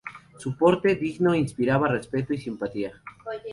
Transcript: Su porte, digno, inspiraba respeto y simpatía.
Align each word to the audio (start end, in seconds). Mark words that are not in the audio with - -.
Su 0.39 0.57
porte, 0.57 0.95
digno, 0.95 1.35
inspiraba 1.35 1.87
respeto 1.87 2.33
y 2.33 2.39
simpatía. 2.39 2.91